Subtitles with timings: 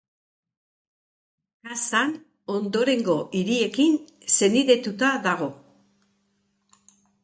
[1.67, 2.15] Kazan
[2.55, 4.03] ondorengo hiriekin
[4.39, 5.55] senidetuta dago.